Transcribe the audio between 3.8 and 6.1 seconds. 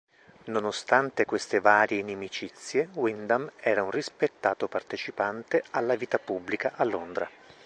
un rispettato partecipante alla